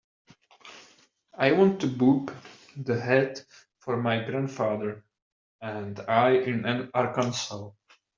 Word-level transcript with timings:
I 1.37 1.51
want 1.51 1.79
to 1.81 1.87
book 1.87 2.33
The 2.75 2.99
Hat 2.99 3.45
for 3.81 4.01
my 4.01 4.23
grandfather 4.25 5.05
and 5.61 5.99
I 6.07 6.37
in 6.37 6.89
Arkansas. 6.91 7.69